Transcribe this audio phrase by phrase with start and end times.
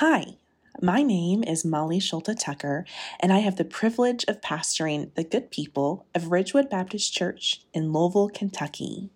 [0.00, 0.38] Hi,
[0.80, 2.86] my name is Molly Shoulta Tucker,
[3.20, 7.92] and I have the privilege of pastoring the good people of Ridgewood Baptist Church in
[7.92, 9.10] Louisville, Kentucky.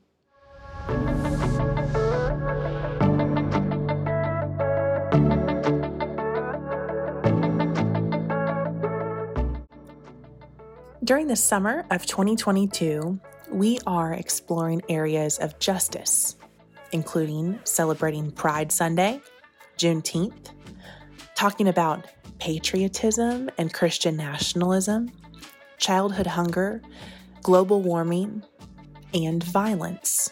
[11.02, 13.18] During the summer of 2022,
[13.50, 16.36] we are exploring areas of justice,
[16.92, 19.22] including celebrating Pride Sunday,
[19.78, 20.53] Juneteenth,
[21.34, 22.06] talking about
[22.38, 25.10] patriotism and Christian nationalism,
[25.78, 26.80] childhood hunger,
[27.42, 28.42] global warming,
[29.12, 30.30] and violence.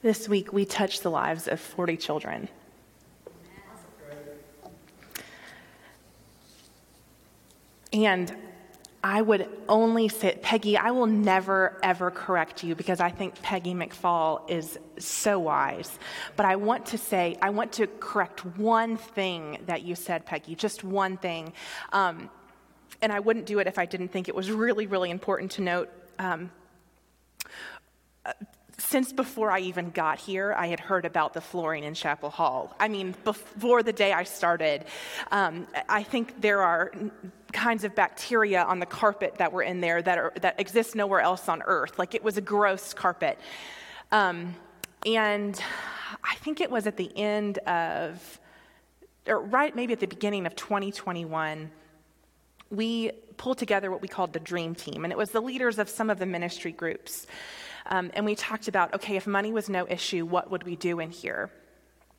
[0.00, 2.48] This week, we touched the lives of 40 children.
[8.04, 8.34] And
[9.02, 13.74] I would only say, Peggy, I will never ever correct you because I think Peggy
[13.74, 15.98] McFall is so wise.
[16.36, 20.54] But I want to say, I want to correct one thing that you said, Peggy,
[20.54, 21.52] just one thing.
[21.92, 22.28] Um,
[23.00, 25.62] and I wouldn't do it if I didn't think it was really, really important to
[25.62, 25.90] note.
[26.18, 26.50] Um,
[28.78, 32.74] since before I even got here, I had heard about the flooring in Chapel Hall.
[32.78, 34.84] I mean, before the day I started,
[35.32, 36.92] um, I think there are
[37.52, 41.20] kinds of bacteria on the carpet that were in there that, are, that exist nowhere
[41.20, 41.98] else on earth.
[41.98, 43.38] Like it was a gross carpet.
[44.12, 44.54] Um,
[45.06, 45.60] and
[46.24, 48.40] I think it was at the end of,
[49.26, 51.70] or right maybe at the beginning of 2021,
[52.70, 55.04] we pulled together what we called the Dream Team.
[55.04, 57.26] And it was the leaders of some of the ministry groups.
[57.86, 61.00] Um, and we talked about okay, if money was no issue, what would we do
[61.00, 61.50] in here?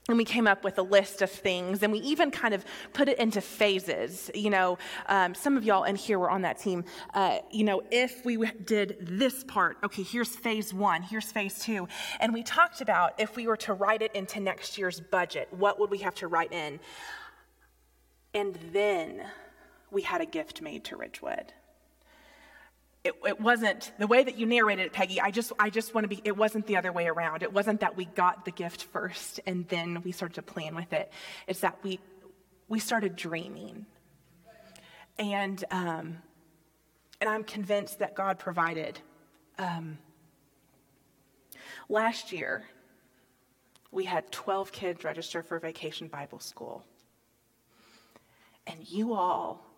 [0.10, 3.08] And we came up with a list of things, and we even kind of put
[3.08, 4.32] it into phases.
[4.34, 6.84] You know, um, some of y'all in here were on that team.
[7.14, 11.88] Uh, you know, if we did this part, okay, here's phase one, here's phase two.
[12.20, 15.80] And we talked about if we were to write it into next year's budget, what
[15.80, 16.80] would we have to write in?
[18.34, 19.28] And then
[19.92, 21.54] we had a gift made to Ridgewood
[23.04, 25.22] it, it, wasn't the way that you narrated it, Peggy.
[25.22, 27.44] I just, I just want to be, it wasn't the other way around.
[27.44, 30.92] It wasn't that we got the gift first and then we started to plan with
[30.92, 31.12] it.
[31.48, 32.00] It's that we,
[32.68, 33.86] we started dreaming.
[35.18, 36.18] And, um,
[37.22, 39.00] and I'm convinced that God provided.
[39.58, 39.98] Um,
[41.88, 42.66] last year,
[43.92, 46.84] we had 12 kids register for Vacation Bible School.
[48.68, 49.69] And you all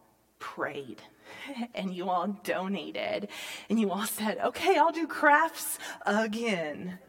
[0.42, 1.02] prayed
[1.74, 3.30] and you all donated
[3.70, 7.00] and you all said, okay, I'll do crafts again.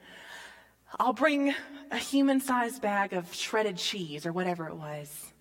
[1.00, 1.54] I'll bring
[1.90, 5.32] a human sized bag of shredded cheese or whatever it was.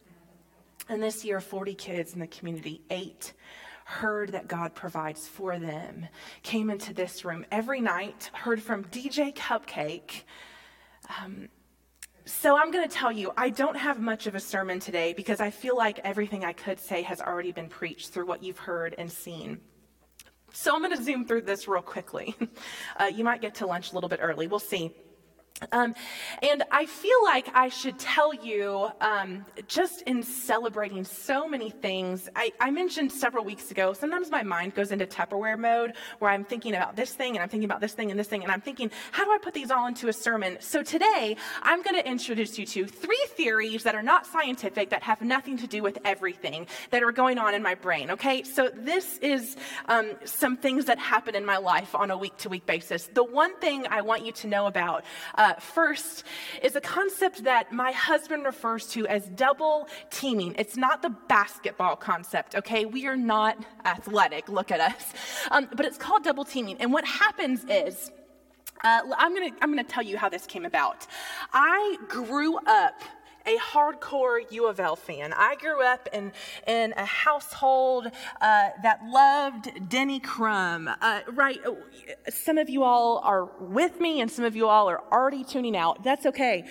[0.90, 3.34] And this year, 40 kids in the community, eight,
[3.86, 6.08] heard that God provides for them,
[6.44, 10.24] came into this room every night, heard from DJ Cupcake.
[11.22, 11.50] Um,
[12.26, 15.40] so I'm going to tell you, I don't have much of a sermon today because
[15.40, 18.96] I feel like everything I could say has already been preached through what you've heard
[18.98, 19.60] and seen.
[20.54, 22.36] So I'm going to zoom through this real quickly.
[23.00, 24.46] Uh, you might get to lunch a little bit early.
[24.48, 24.94] We'll see.
[25.72, 25.94] Um,
[26.42, 32.30] and I feel like I should tell you, um, just in celebrating so many things,
[32.36, 36.44] I, I, mentioned several weeks ago, sometimes my mind goes into Tupperware mode where I'm
[36.44, 38.62] thinking about this thing and I'm thinking about this thing and this thing, and I'm
[38.62, 40.58] thinking, how do I put these all into a sermon?
[40.60, 45.04] So today, I'm going to introduce you to three theories that are not scientific, that
[45.04, 48.44] have nothing to do with everything that are going on in my brain, okay?
[48.44, 49.58] So this is
[49.88, 53.08] um, some things that happen in my life on a week to week basis.
[53.14, 55.06] The one thing I want you to know about,
[55.36, 56.24] uh, uh, first
[56.62, 60.56] is a concept that my husband refers to as double teaming.
[60.58, 62.86] It's not the basketball concept, okay?
[62.86, 65.14] We are not athletic, look at us.
[65.52, 66.78] Um, but it's called double teaming.
[66.80, 68.12] And what happens is,
[68.84, 71.06] uh, I'm gonna, I'm gonna tell you how this came about.
[71.54, 73.02] I grew up
[73.46, 75.34] a hardcore U of L fan.
[75.34, 76.32] I grew up in,
[76.68, 80.90] in a household uh, that loved Denny Crum.
[81.02, 81.74] Uh, right, uh,
[82.30, 85.76] some of you all are with me, and some of you all are already tuning
[85.76, 86.04] out.
[86.04, 86.66] That's okay.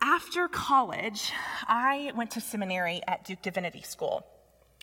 [0.00, 1.32] After college,
[1.68, 4.26] I went to seminary at Duke Divinity School.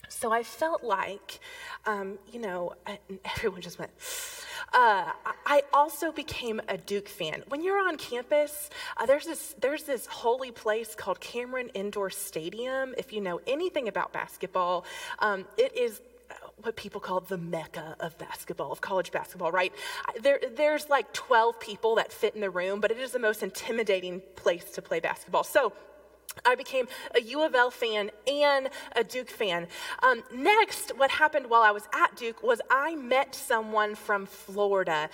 [0.08, 1.40] So I felt like,
[1.86, 2.74] um, you know,
[3.36, 3.92] everyone just went,
[4.74, 5.12] uh,
[5.46, 7.44] I also became a Duke fan.
[7.48, 12.94] When you're on campus, uh, there's this there's this holy place called Cameron Indoor Stadium.
[12.98, 14.86] If you know anything about basketball,
[15.20, 16.02] um, it is
[16.62, 19.74] what people call the mecca of basketball, of college basketball, right?
[20.22, 23.44] There, there's like 12 people that fit in the room, but it is the most
[23.44, 25.44] intimidating place to play basketball.
[25.44, 25.74] So
[26.46, 29.68] I became a U of L fan and a Duke fan.
[30.04, 35.10] Um, next, what happened while I was at Duke was I met someone from Florida.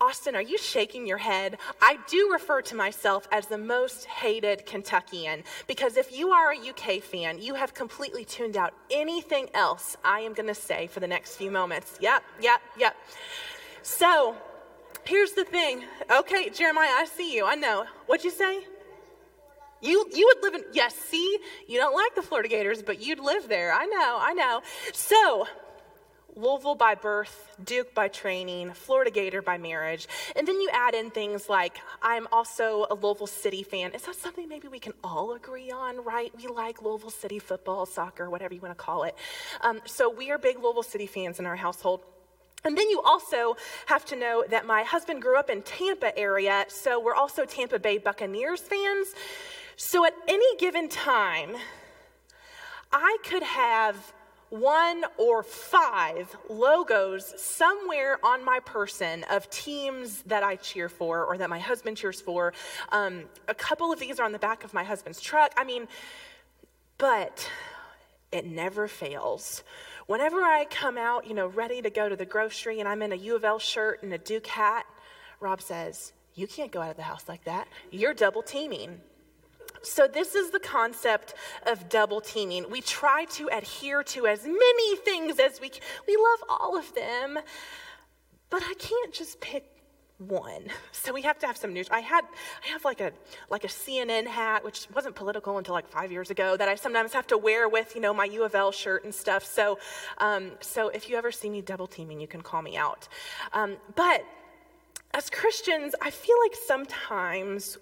[0.00, 1.58] Austin, are you shaking your head?
[1.82, 6.56] I do refer to myself as the most hated Kentuckian because if you are a
[6.56, 11.00] UK fan, you have completely tuned out anything else I am going to say for
[11.00, 11.98] the next few moments.
[12.00, 12.96] Yep, yep, yep.
[13.82, 14.36] So,
[15.02, 15.82] here's the thing.
[16.08, 17.44] Okay, Jeremiah, I see you.
[17.44, 17.84] I know.
[18.06, 18.60] What'd you say?
[19.80, 23.20] You, you would live in, yes, see, you don't like the Florida Gators, but you'd
[23.20, 23.72] live there.
[23.72, 24.62] I know, I know.
[24.92, 25.46] So,
[26.38, 30.06] Louisville by birth, Duke by training, Florida Gator by marriage.
[30.36, 33.92] And then you add in things like, I'm also a Louisville City fan.
[33.92, 36.32] Is that something maybe we can all agree on, right?
[36.36, 39.16] We like Louisville City football, soccer, whatever you want to call it.
[39.62, 42.02] Um, so we are big Louisville City fans in our household.
[42.64, 46.66] And then you also have to know that my husband grew up in Tampa area,
[46.68, 49.08] so we're also Tampa Bay Buccaneers fans.
[49.80, 51.54] So at any given time,
[52.92, 54.12] I could have
[54.50, 61.38] one or five logos somewhere on my person of teams that I cheer for or
[61.38, 62.54] that my husband cheers for.
[62.90, 65.52] Um, a couple of these are on the back of my husband's truck.
[65.56, 65.86] I mean,
[66.96, 67.48] but
[68.32, 69.62] it never fails.
[70.08, 73.12] Whenever I come out, you know, ready to go to the grocery and I'm in
[73.12, 74.86] a U of L shirt and a Duke hat,
[75.38, 77.68] Rob says, You can't go out of the house like that.
[77.92, 79.02] You're double teaming.
[79.82, 81.34] So, this is the concept
[81.66, 82.70] of double teaming.
[82.70, 85.82] We try to adhere to as many things as we can.
[86.06, 87.38] We love all of them,
[88.50, 89.78] but I can't just pick
[90.18, 90.66] one.
[90.92, 91.88] So we have to have some news.
[91.90, 92.24] I had
[92.64, 93.12] I have like a
[93.48, 97.14] like a CNN hat, which wasn't political until like five years ago, that I sometimes
[97.14, 99.42] have to wear with you know my U of L shirt and stuff.
[99.44, 99.78] So
[100.18, 103.08] um, so if you ever see me double teaming, you can call me out.
[103.54, 104.26] Um, but
[105.14, 107.78] as Christians, I feel like sometimes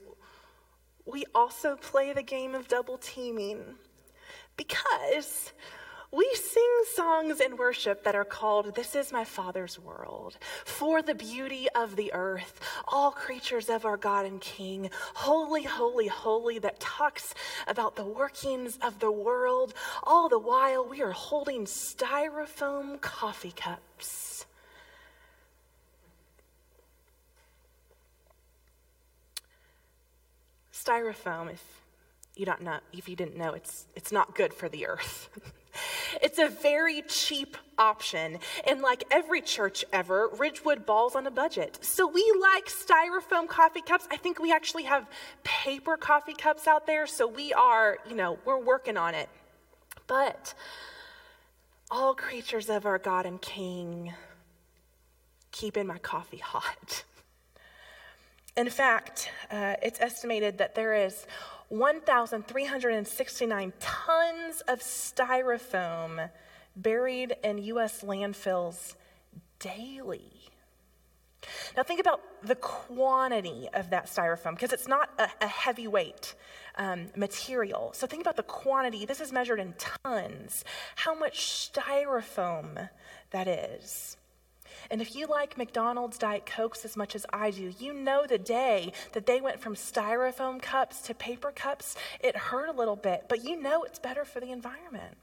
[1.06, 3.76] we also play the game of double teaming.
[4.56, 5.52] Because
[6.12, 11.14] we sing songs in worship that are called This is My Father's World, for the
[11.14, 16.80] beauty of the earth, all creatures of our God and King, holy, holy, holy, that
[16.80, 17.34] talks
[17.66, 19.74] about the workings of the world.
[20.04, 24.35] All the while, we are holding styrofoam coffee cups
[30.86, 31.62] styrofoam, if
[32.36, 35.28] you don't know, if you didn't know, it's, it's not good for the earth.
[36.22, 38.38] it's a very cheap option.
[38.66, 41.78] And like every church ever, Ridgewood balls on a budget.
[41.82, 44.06] So we like styrofoam coffee cups.
[44.10, 45.06] I think we actually have
[45.44, 47.06] paper coffee cups out there.
[47.06, 49.28] So we are, you know, we're working on it.
[50.06, 50.54] But
[51.90, 54.12] all creatures of our God and King,
[55.52, 57.04] keeping my coffee hot.
[58.56, 61.26] In fact, uh, it's estimated that there is
[61.68, 66.30] 1,369 tons of styrofoam
[66.76, 68.02] buried in U.S.
[68.02, 68.94] landfills
[69.58, 70.30] daily.
[71.76, 76.34] Now, think about the quantity of that styrofoam because it's not a, a heavyweight
[76.76, 77.92] um, material.
[77.94, 79.06] So, think about the quantity.
[79.06, 80.64] This is measured in tons.
[80.96, 82.88] How much styrofoam
[83.30, 84.16] that is.
[84.90, 88.38] And if you like McDonald's Diet Cokes as much as I do, you know the
[88.38, 93.24] day that they went from styrofoam cups to paper cups, it hurt a little bit,
[93.28, 95.16] but you know it's better for the environment.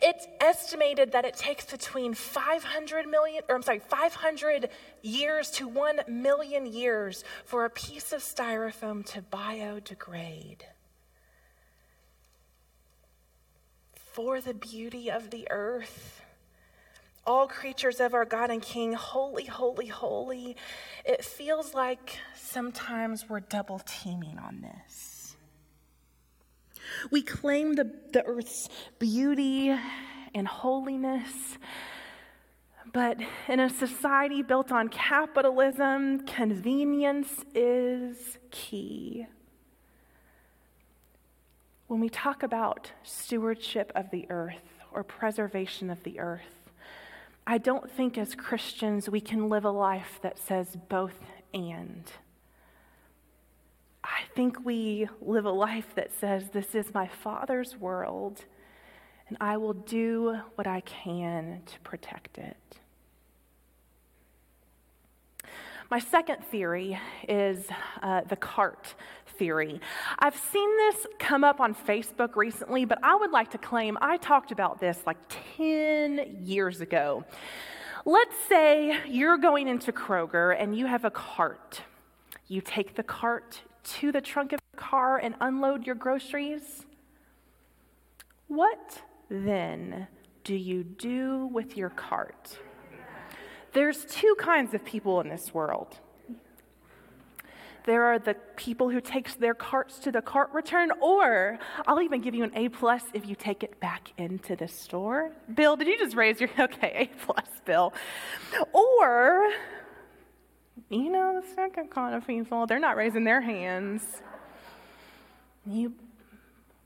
[0.00, 4.70] It's estimated that it takes between 500 million, or I'm sorry, 500
[5.02, 10.62] years to 1 million years for a piece of styrofoam to biodegrade.
[13.94, 16.23] For the beauty of the earth
[17.26, 20.56] all creatures of our God and King, holy, holy, holy.
[21.04, 25.36] It feels like sometimes we're double teaming on this.
[27.10, 29.74] We claim the, the earth's beauty
[30.34, 31.58] and holiness,
[32.92, 39.26] but in a society built on capitalism, convenience is key.
[41.86, 44.62] When we talk about stewardship of the earth
[44.92, 46.63] or preservation of the earth,
[47.46, 51.18] I don't think as Christians we can live a life that says both
[51.52, 52.10] and.
[54.02, 58.44] I think we live a life that says, This is my Father's world,
[59.28, 62.56] and I will do what I can to protect it.
[65.90, 66.98] My second theory
[67.28, 67.66] is
[68.02, 68.94] uh, the cart
[69.38, 69.80] theory.
[70.18, 74.16] I've seen this come up on Facebook recently, but I would like to claim I
[74.16, 75.18] talked about this like
[75.56, 77.24] 10 years ago.
[78.06, 81.82] Let's say you're going into Kroger and you have a cart.
[82.48, 86.86] You take the cart to the trunk of the car and unload your groceries?
[88.48, 90.06] What then
[90.44, 92.58] do you do with your cart?
[93.74, 95.98] There's two kinds of people in this world.
[97.86, 102.22] There are the people who takes their carts to the cart return, or I'll even
[102.22, 105.32] give you an A plus if you take it back into the store.
[105.52, 107.10] Bill, did you just raise your okay?
[107.12, 107.92] A plus, Bill.
[108.72, 109.50] Or
[110.88, 114.02] you know the second kind of people, they're not raising their hands.
[115.66, 115.92] You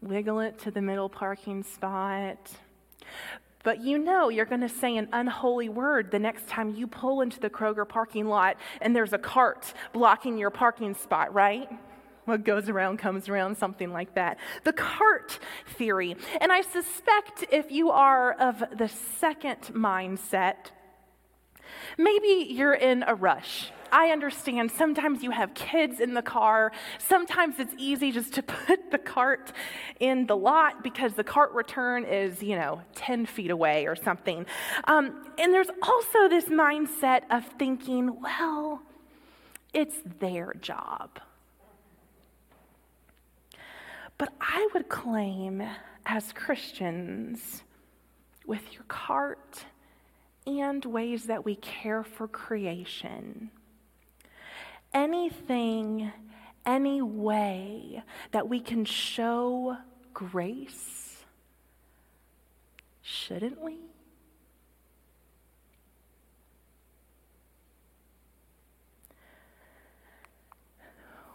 [0.00, 2.38] wiggle it to the middle parking spot.
[3.64, 7.20] But you know you're going to say an unholy word the next time you pull
[7.20, 11.68] into the Kroger parking lot and there's a cart blocking your parking spot, right?
[12.24, 14.38] What goes around comes around, something like that.
[14.64, 15.38] The cart
[15.76, 16.14] theory.
[16.40, 20.72] And I suspect if you are of the second mindset,
[21.96, 26.72] maybe you're in a rush I understand sometimes you have kids in the car.
[26.98, 29.52] Sometimes it's easy just to put the cart
[30.00, 34.46] in the lot because the cart return is, you know, 10 feet away or something.
[34.84, 38.82] Um, and there's also this mindset of thinking, well,
[39.72, 41.20] it's their job.
[44.16, 45.62] But I would claim
[46.04, 47.62] as Christians,
[48.48, 49.66] with your cart
[50.46, 53.50] and ways that we care for creation,
[54.92, 56.12] anything,
[56.64, 58.02] any way
[58.32, 59.76] that we can show
[60.12, 61.24] grace?
[63.02, 63.78] Shouldn't we?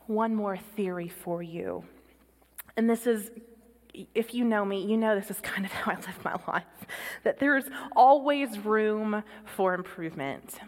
[0.06, 1.86] One more theory for you.
[2.76, 3.32] And this is,
[4.14, 6.64] if you know me, you know this is kind of how I live my life,
[7.24, 10.60] that there's always room for improvement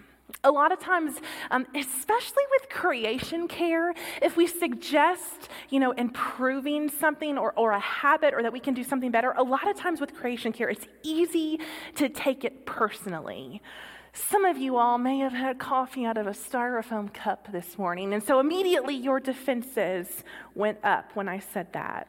[0.45, 1.15] a lot of times,
[1.51, 7.79] um, especially with creation care, if we suggest, you know, improving something or, or a
[7.79, 10.69] habit or that we can do something better, a lot of times with creation care,
[10.69, 11.59] it's easy
[11.95, 13.61] to take it personally.
[14.13, 18.13] Some of you all may have had coffee out of a styrofoam cup this morning,
[18.13, 20.23] and so immediately your defenses
[20.53, 22.07] went up when I said that.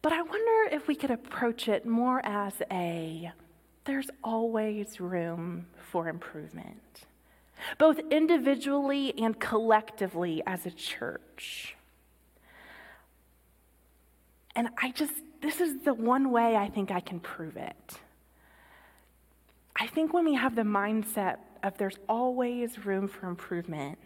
[0.00, 3.30] But I wonder if we could approach it more as a
[3.84, 7.06] there's always room for improvement,
[7.78, 11.76] both individually and collectively as a church.
[14.54, 17.98] And I just, this is the one way I think I can prove it.
[19.74, 23.98] I think when we have the mindset of there's always room for improvement,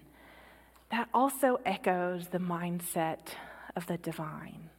[0.90, 3.18] that also echoes the mindset
[3.74, 4.70] of the divine.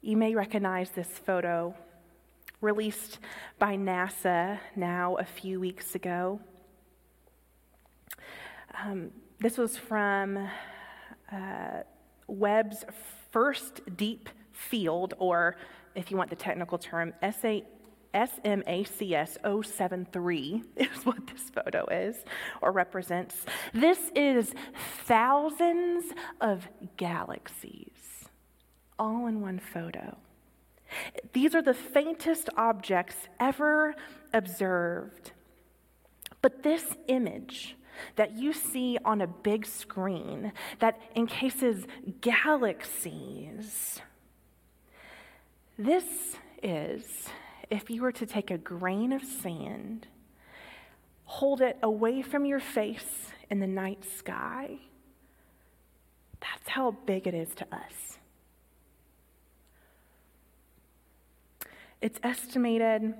[0.00, 1.74] You may recognize this photo
[2.60, 3.18] released
[3.58, 6.38] by NASA now a few weeks ago.
[8.80, 10.48] Um, this was from
[11.32, 11.82] uh,
[12.28, 12.84] Webb's
[13.32, 15.56] first deep field, or
[15.96, 17.60] if you want the technical term, SA,
[18.14, 19.36] SMACS
[19.66, 22.16] 073 is what this photo is
[22.62, 23.34] or represents.
[23.74, 24.54] This is
[25.06, 26.04] thousands
[26.40, 27.97] of galaxies
[28.98, 30.16] all in one photo.
[31.32, 33.94] These are the faintest objects ever
[34.32, 35.32] observed.
[36.40, 37.76] But this image
[38.16, 41.86] that you see on a big screen that encases
[42.20, 44.00] galaxies,
[45.78, 47.28] this is
[47.70, 50.06] if you were to take a grain of sand,
[51.24, 54.78] hold it away from your face in the night sky.
[56.40, 58.17] That's how big it is to us.
[62.00, 63.14] It's estimated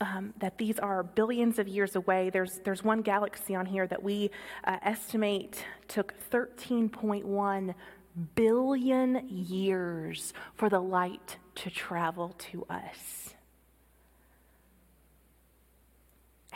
[0.00, 2.30] um, that these are billions of years away.
[2.30, 4.30] There's, there's one galaxy on here that we
[4.64, 7.74] uh, estimate took 13.1
[8.34, 13.34] billion years for the light to travel to us.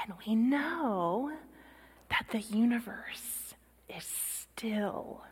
[0.03, 1.33] And we know
[2.11, 3.55] that the universe
[3.89, 5.23] is still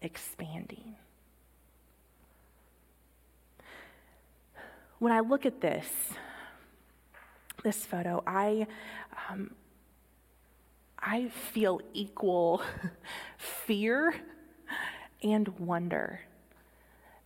[0.00, 0.96] expanding.
[5.02, 5.88] When I look at this,
[7.64, 8.68] this photo, I,
[9.28, 9.50] um,
[10.96, 12.62] I feel equal
[13.36, 14.14] fear
[15.20, 16.20] and wonder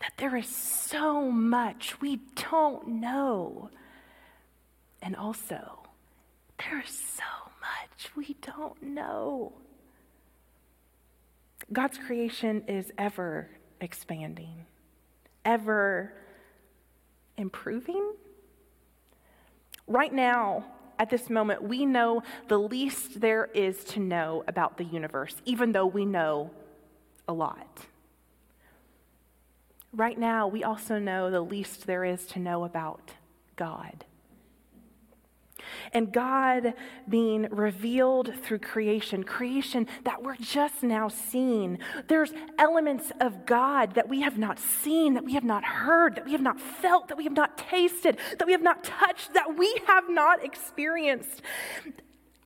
[0.01, 3.69] that there is so much we don't know.
[5.03, 5.81] And also,
[6.57, 9.53] there is so much we don't know.
[11.71, 13.51] God's creation is ever
[13.83, 14.65] expanding,
[15.45, 16.15] ever
[17.37, 18.15] improving?
[19.87, 20.65] Right now,
[20.99, 25.73] at this moment, we know the least there is to know about the universe, even
[25.73, 26.51] though we know
[27.29, 27.87] a lot.
[29.93, 33.13] Right now, we also know the least there is to know about
[33.57, 34.06] God.
[35.93, 36.75] And God
[37.09, 41.79] being revealed through creation, creation that we're just now seeing.
[42.09, 46.25] There's elements of God that we have not seen, that we have not heard, that
[46.25, 49.57] we have not felt, that we have not tasted, that we have not touched, that
[49.57, 51.43] we have not experienced.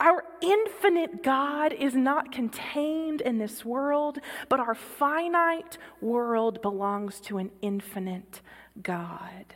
[0.01, 4.19] Our infinite God is not contained in this world,
[4.49, 8.41] but our finite world belongs to an infinite
[8.83, 9.55] God.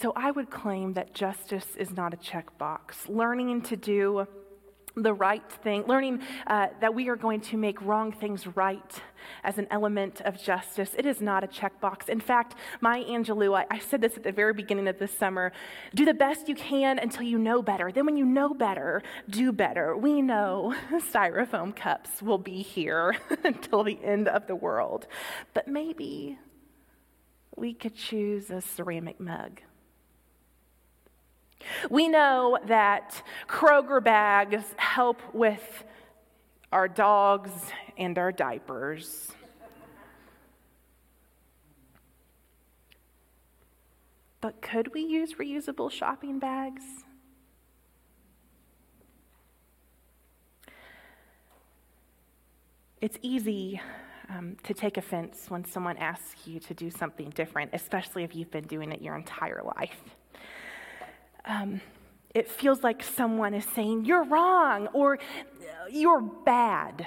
[0.00, 3.08] So I would claim that justice is not a checkbox.
[3.08, 4.28] Learning to do
[4.94, 9.02] the right thing, learning uh, that we are going to make wrong things right
[9.42, 10.90] as an element of justice.
[10.96, 12.08] It is not a checkbox.
[12.08, 15.50] In fact, Maya Angelou, I, I said this at the very beginning of this summer
[15.94, 17.90] do the best you can until you know better.
[17.90, 19.96] Then, when you know better, do better.
[19.96, 25.08] We know styrofoam cups will be here until the end of the world.
[25.54, 26.38] But maybe
[27.56, 29.62] we could choose a ceramic mug.
[31.90, 35.84] We know that Kroger bags help with
[36.72, 37.50] our dogs
[37.96, 39.32] and our diapers.
[44.40, 46.82] But could we use reusable shopping bags?
[53.00, 53.80] It's easy
[54.28, 58.50] um, to take offense when someone asks you to do something different, especially if you've
[58.50, 60.02] been doing it your entire life
[61.48, 61.80] um,
[62.34, 65.18] it feels like someone is saying, You're wrong or
[65.90, 67.06] you're bad.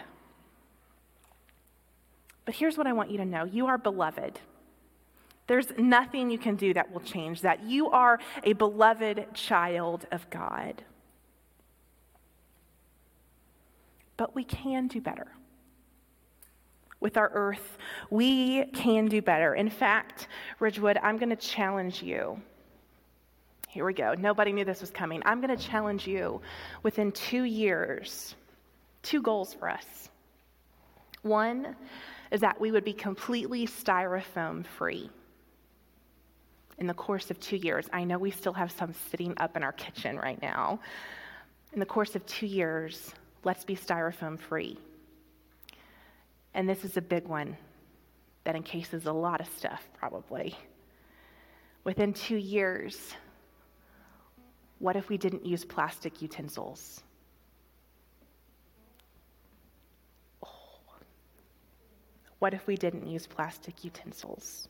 [2.44, 4.40] But here's what I want you to know you are beloved.
[5.48, 7.64] There's nothing you can do that will change that.
[7.64, 10.84] You are a beloved child of God.
[14.18, 15.28] But we can do better.
[17.00, 17.78] With our earth,
[18.10, 19.56] we can do better.
[19.56, 20.28] In fact,
[20.60, 22.42] Ridgewood, I'm going to challenge you
[23.72, 24.14] here we go.
[24.16, 25.22] Nobody knew this was coming.
[25.24, 26.42] I'm going to challenge you
[26.84, 28.36] within two years,
[29.02, 30.10] two goals for us.
[31.22, 31.78] One
[32.32, 35.10] is that we would be completely styrofoam free
[36.80, 37.88] in the course of two years.
[37.94, 40.82] I know we still have some sitting up in our kitchen right now.
[41.72, 43.14] In the course of two years,
[43.46, 44.78] let's be styrofoam free.
[46.54, 47.56] And this is a big one
[48.44, 50.58] that encases a lot of stuff, probably.
[51.86, 53.14] Within two years,
[54.82, 57.04] what if we didn't use plastic utensils?
[60.44, 60.50] Oh.
[62.40, 64.68] What if we didn't use plastic utensils?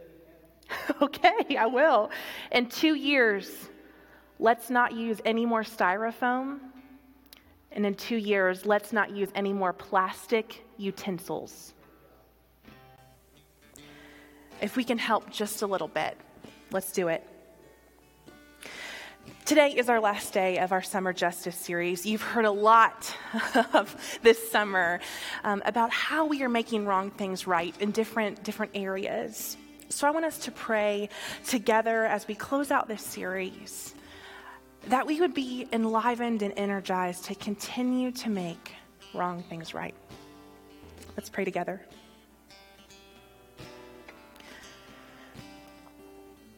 [1.02, 2.10] okay, I will.
[2.52, 3.68] In two years,
[4.38, 6.58] let's not use any more styrofoam.
[7.70, 11.74] And in two years, let's not use any more plastic utensils.
[14.62, 16.16] If we can help just a little bit,
[16.70, 17.26] let's do it.
[19.44, 22.06] Today is our last day of our Summer Justice series.
[22.06, 23.14] You've heard a lot
[23.74, 25.00] of this summer
[25.44, 29.56] um, about how we are making wrong things right in different, different areas.
[29.88, 31.08] So I want us to pray
[31.46, 33.94] together as we close out this series
[34.88, 38.72] that we would be enlivened and energized to continue to make
[39.14, 39.94] wrong things right.
[41.16, 41.80] Let's pray together.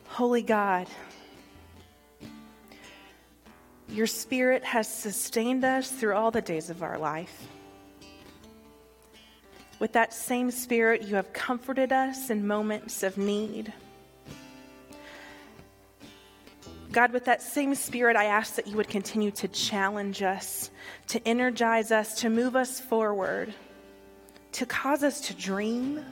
[0.06, 0.86] Holy God,
[3.88, 7.48] your Spirit has sustained us through all the days of our life.
[9.78, 13.72] With that same Spirit, you have comforted us in moments of need.
[16.92, 20.70] God, with that same Spirit, I ask that you would continue to challenge us,
[21.08, 23.52] to energize us, to move us forward,
[24.52, 26.04] to cause us to dream.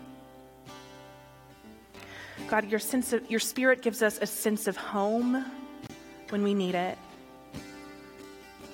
[2.49, 5.47] God, your, sense of, your Spirit gives us a sense of home
[6.31, 6.99] when we need it.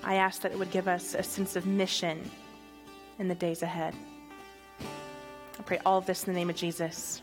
[0.08, 2.30] I ask that it would give us a sense of mission
[3.18, 3.94] in the days ahead.
[4.80, 7.20] I pray all of this in the name of Jesus.